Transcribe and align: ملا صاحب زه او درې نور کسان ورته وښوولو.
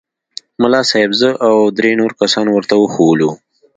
ملا 0.61 0.81
صاحب 0.89 1.11
زه 1.21 1.29
او 1.47 1.55
درې 1.77 1.91
نور 1.99 2.11
کسان 2.21 2.47
ورته 2.51 2.73
وښوولو. 2.77 3.29